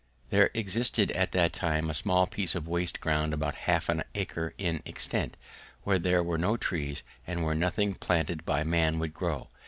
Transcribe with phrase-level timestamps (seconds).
[0.31, 4.55] There existed at that time a small piece of waste ground about half an acre
[4.57, 5.37] in extent,
[5.83, 9.49] where there were no trees and where nothing planted by man would grow.